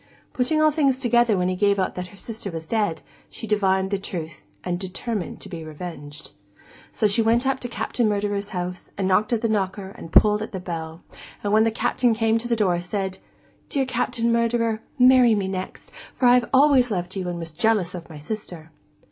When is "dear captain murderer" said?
13.69-14.81